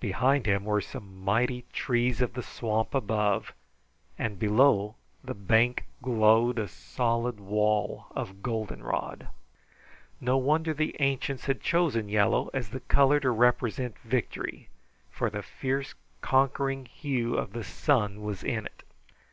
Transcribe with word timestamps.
Behind 0.00 0.46
him 0.46 0.64
were 0.64 0.80
some 0.80 1.20
mighty 1.24 1.64
trees 1.72 2.20
of 2.20 2.32
the 2.32 2.42
swamp 2.42 2.92
above, 2.92 3.52
and 4.18 4.36
below 4.36 4.96
the 5.22 5.32
bank 5.32 5.84
glowed 6.02 6.58
a 6.58 6.66
solid 6.66 7.38
wall 7.38 8.06
of 8.10 8.42
goldenrod. 8.42 9.28
No 10.20 10.36
wonder 10.38 10.74
the 10.74 10.96
ancients 10.98 11.44
had 11.44 11.60
chosen 11.62 12.08
yellow 12.08 12.50
as 12.52 12.70
the 12.70 12.80
color 12.80 13.20
to 13.20 13.30
represent 13.30 13.96
victory, 14.00 14.68
for 15.08 15.30
the 15.30 15.40
fierce, 15.40 15.94
conquering 16.20 16.86
hue 16.86 17.36
of 17.36 17.52
the 17.52 17.62
sun 17.62 18.22
was 18.22 18.42
in 18.42 18.66
it. 18.66 18.82